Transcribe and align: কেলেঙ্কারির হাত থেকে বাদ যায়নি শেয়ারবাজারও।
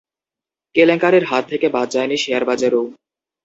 কেলেঙ্কারির 0.75 1.25
হাত 1.25 1.43
থেকে 1.51 1.67
বাদ 1.69 1.87
যায়নি 1.93 2.17
শেয়ারবাজারও। 2.17 2.83